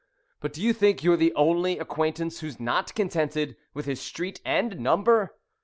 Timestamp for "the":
1.15-1.31